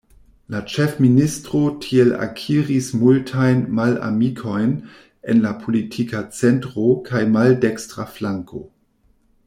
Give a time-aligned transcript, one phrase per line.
[0.53, 4.73] La ĉefministro tiel akiris multajn malamikojn
[5.35, 8.65] en la politika centro kaj maldekstra flanko.